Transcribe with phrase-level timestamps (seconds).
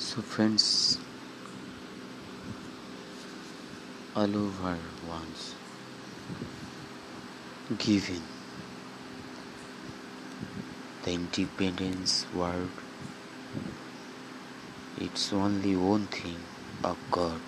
[0.00, 1.00] So, friends,
[4.14, 4.76] all over
[5.08, 5.54] once
[7.78, 8.22] given
[11.02, 12.70] the independence world,
[15.00, 16.38] it's only one thing
[16.84, 17.40] of God.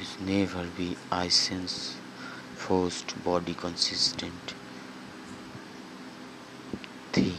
[0.00, 1.96] Is never be essence
[2.56, 4.54] forced body consistent
[7.12, 7.38] thing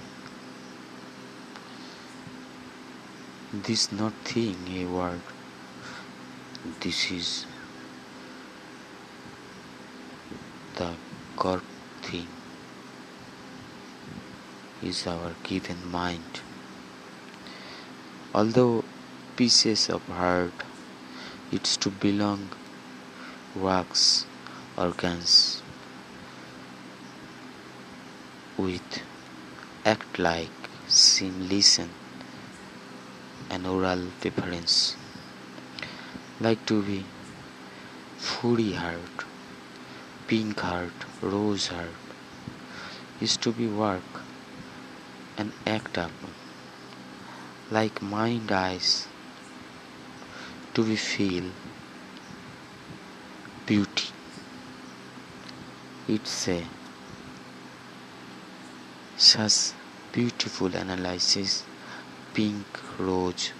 [3.63, 5.21] this not thing eh, a word
[6.81, 7.45] this is
[10.77, 10.89] the
[11.35, 11.63] corp
[12.01, 12.27] thing.
[14.83, 16.41] Is our given mind.
[18.33, 18.83] Although
[19.35, 20.53] pieces of heart
[21.51, 22.49] it's to belong
[23.55, 24.25] wax
[24.77, 25.61] organs
[28.57, 29.01] with
[29.85, 30.49] act like
[30.87, 31.89] seem listen
[33.49, 34.97] and oral preference
[36.39, 37.05] like to be
[38.17, 39.25] furry heart
[40.27, 42.01] pink heart rose heart.
[43.21, 44.23] Is to be work
[45.37, 46.11] and act up.
[47.71, 49.07] Like mind eyes
[50.73, 51.51] to be feel
[53.65, 54.09] beauty.
[56.07, 56.63] It's a
[59.17, 59.73] such
[60.11, 61.63] beautiful analysis
[62.35, 62.65] pink
[62.99, 63.51] rose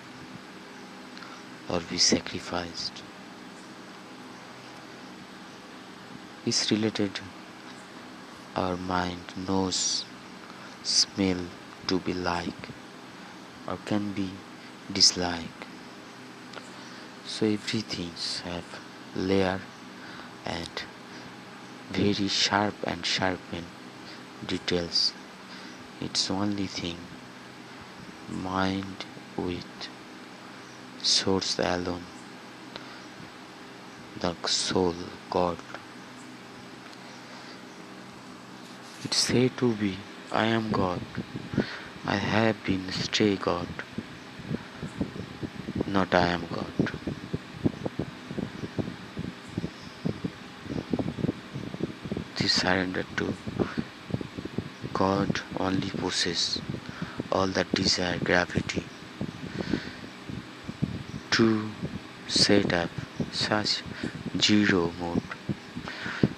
[1.69, 3.03] or be sacrificed
[6.45, 7.19] is related.
[8.55, 10.05] Our mind knows
[10.83, 11.39] smell
[11.87, 12.69] to be like
[13.67, 14.29] or can be
[14.91, 15.65] dislike
[17.25, 18.11] so everything
[18.43, 18.79] have
[19.15, 19.59] layer
[20.45, 20.83] and
[21.91, 23.65] very sharp and sharpened
[24.45, 25.11] details.
[25.99, 26.97] It's only thing
[28.27, 29.05] mind
[29.37, 29.89] with
[31.01, 32.03] source alone
[34.19, 34.95] the soul
[35.29, 35.59] god.
[39.03, 39.97] It say to be
[40.31, 41.01] i am god.
[42.07, 43.67] I have been stray god
[45.87, 46.71] not i am god.
[52.37, 53.33] This surrender to
[54.93, 56.61] god only possess
[57.31, 58.83] all that desire gravity
[61.31, 61.69] to
[62.27, 62.89] set up
[63.31, 63.83] such
[64.39, 65.19] zero mode.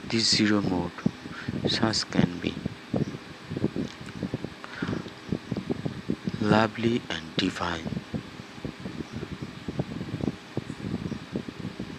[0.10, 0.92] This zero mode
[1.68, 2.56] such can be
[6.42, 7.88] lovely and divine.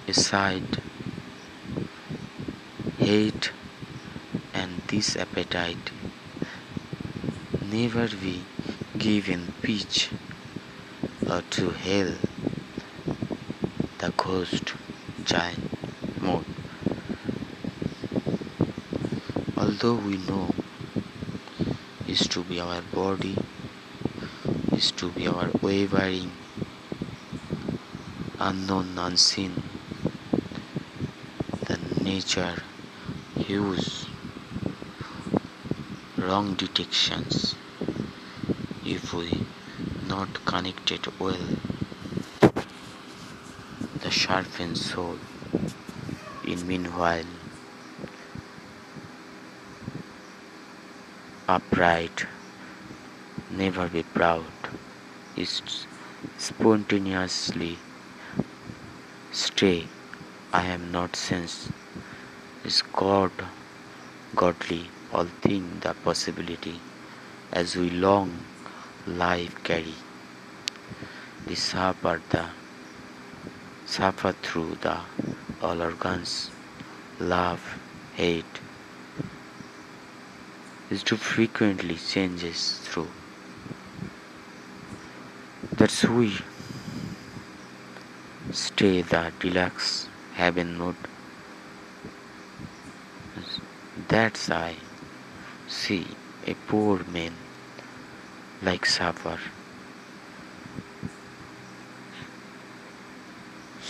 [0.08, 0.78] Aside
[2.98, 3.52] hate
[4.54, 5.92] and this appetite.
[7.70, 8.44] Never be
[8.96, 10.08] given pitch
[11.50, 12.14] to hell
[13.98, 14.72] the ghost
[15.26, 15.60] giant
[16.18, 16.44] mode
[19.58, 20.54] although we know
[22.06, 23.36] is to be our body
[24.72, 26.32] is to be our wavering
[28.40, 29.54] unknown unseen
[31.66, 32.56] the nature
[33.46, 34.06] hues
[36.16, 37.54] wrong detections
[38.96, 39.30] if we
[40.12, 41.46] not connected well
[44.02, 45.18] the sharpened soul
[46.52, 47.32] in meanwhile
[51.56, 52.26] upright
[53.62, 54.52] never be proud
[55.36, 55.52] is
[56.38, 57.78] spontaneously
[59.30, 59.88] stay.
[60.52, 61.70] I am not sense
[62.64, 63.32] is god
[64.34, 66.80] godly all thing the possibility.
[67.52, 68.30] As we long
[69.08, 69.94] life carry
[71.46, 71.54] the
[72.30, 72.44] the
[73.86, 74.96] suffer through the
[75.62, 76.50] all organs
[77.18, 77.78] love
[78.14, 78.60] hate.
[80.90, 83.08] Is too frequently changes through.
[85.76, 86.36] That's we
[88.52, 90.96] stay the relax heaven mood
[94.08, 94.76] that's I
[95.66, 96.06] see
[96.46, 97.34] a poor man
[98.62, 99.38] like suffer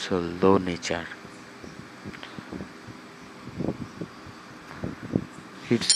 [0.09, 1.07] so low nature.
[5.69, 5.95] It's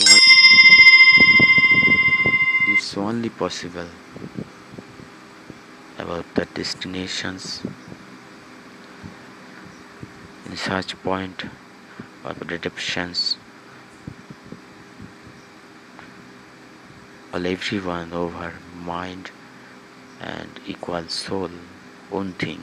[2.69, 3.89] it's only possible
[5.99, 7.63] about the destinations
[10.47, 11.45] in such point
[12.25, 13.37] of redemptions
[17.33, 18.53] all everyone over
[18.85, 19.31] mind
[20.21, 21.51] and equal soul
[22.11, 22.63] own thing.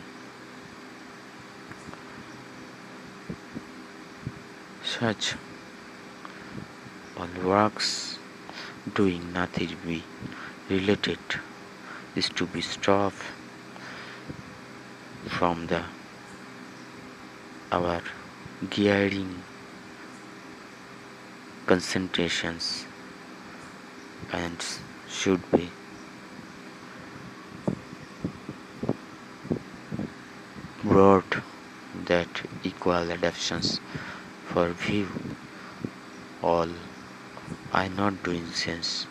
[4.83, 5.33] Such
[7.17, 8.19] all works
[8.93, 10.03] doing nothing be
[10.69, 11.19] related
[12.15, 13.23] is to be stopped
[15.27, 15.83] from the
[17.71, 18.01] our
[18.69, 19.41] gearing
[21.65, 22.85] concentrations
[24.31, 24.65] and
[25.05, 25.71] should be
[30.83, 31.37] brought
[31.93, 33.81] that equal adaptations
[34.43, 35.09] for view
[36.41, 36.69] all
[37.71, 39.07] I not doing sense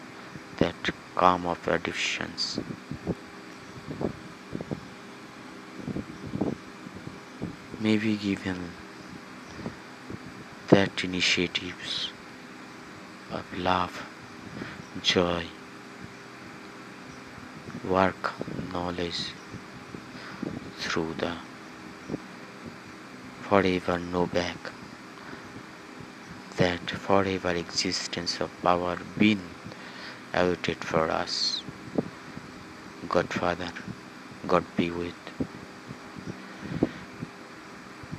[0.56, 2.60] that calm of additions.
[7.78, 8.74] may be given
[10.68, 12.12] that initiatives
[13.30, 14.08] of love,
[14.96, 15.46] joy,
[17.82, 19.34] work, knowledge
[20.78, 21.36] through the
[23.40, 24.72] forever no back
[26.56, 29.56] that forever existence of power been
[30.34, 31.64] awaited for us.
[33.08, 33.72] Godfather,
[34.46, 35.16] God be with.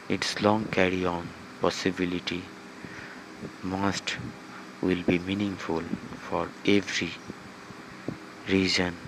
[0.09, 1.29] Its long carry on
[1.61, 2.51] possibility
[3.63, 4.19] must
[4.81, 5.83] will be meaningful
[6.29, 7.11] for every
[8.47, 8.99] region,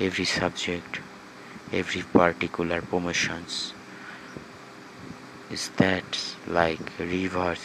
[0.00, 1.02] every subject,
[1.70, 3.74] every particular promotions.
[5.50, 7.64] Is that like rivers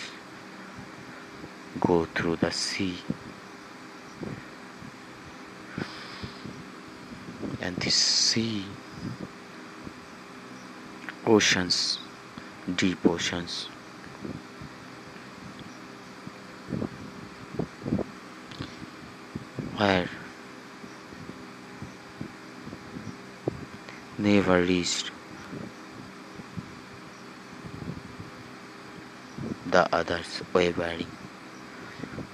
[1.79, 3.01] go through the sea
[7.61, 8.77] and the sea
[11.25, 11.77] oceans
[12.81, 13.69] deep oceans
[19.79, 20.09] where
[24.17, 25.11] never reached
[29.65, 31.07] the other's wavering.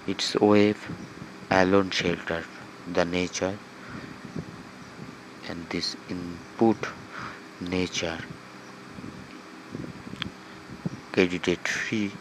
[0.07, 0.89] Its wave
[1.51, 2.47] alone sheltered
[2.87, 3.59] the nature
[5.47, 6.87] and this input
[7.59, 8.21] nature
[11.13, 12.15] credited free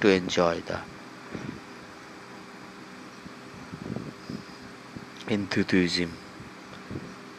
[0.00, 0.80] to enjoy the
[5.34, 6.18] enthusiasm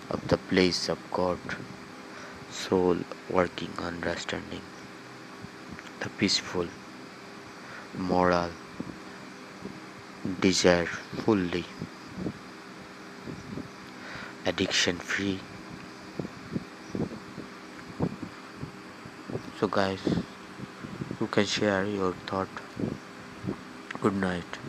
[0.10, 1.42] of the place of God,
[2.48, 4.64] soul working understanding,
[6.00, 6.70] the peaceful,
[7.98, 8.52] moral,
[10.40, 11.66] desire fully,
[14.46, 15.42] addiction free.
[19.60, 20.02] So, guys,
[21.20, 22.62] you can share your thought.
[24.00, 24.60] Good night.